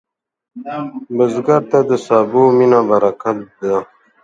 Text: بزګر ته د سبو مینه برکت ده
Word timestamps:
بزګر 1.15 1.61
ته 1.71 1.79
د 1.89 1.91
سبو 2.05 2.41
مینه 2.57 2.79
برکت 2.89 3.37
ده 3.61 3.77